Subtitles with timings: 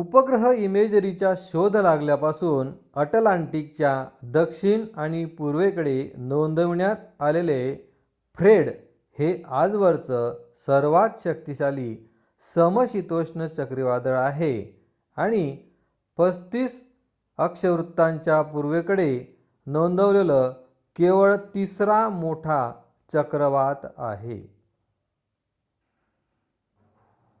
[0.00, 2.72] उपग्रह इमेजरीचा शोध लागल्यापासून
[2.94, 4.06] अटलांटिकच्या
[4.22, 6.12] दक्षिण आणि पूर्वेकडे
[6.16, 6.96] नोंदविण्यात
[7.20, 7.74] आलेलं
[8.38, 8.70] फ्रेड
[9.18, 9.42] हे
[9.46, 10.34] आजवरचं
[10.66, 11.96] सर्वात शक्तिशाली
[12.54, 14.82] समशीतोष्ण चक्रावीदळ आहे
[15.16, 15.56] आणि
[16.18, 19.38] 35°w च्या पूर्वेकडे
[19.66, 20.52] नोंदवलेलं
[20.96, 22.72] केवळ तिसरा मोठा
[23.12, 24.58] चक्रवात आहे